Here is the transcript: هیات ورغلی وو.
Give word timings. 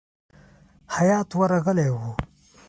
هیات 0.95 1.29
ورغلی 1.37 1.87
وو. 1.93 2.11